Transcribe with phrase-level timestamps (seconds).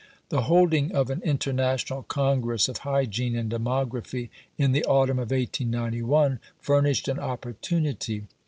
[0.29, 6.39] The holding of an International Congress of Hygiene and Demography in the autumn of 1891
[6.59, 8.25] furnished an opportunity.